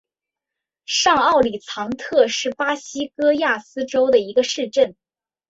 [0.87, 4.95] 上奥里藏特是巴西戈亚斯州的一个市镇。